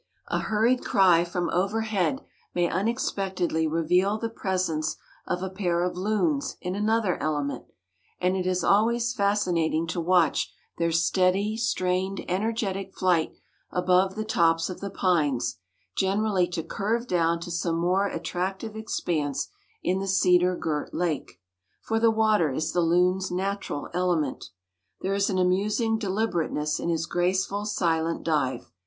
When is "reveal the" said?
3.67-4.31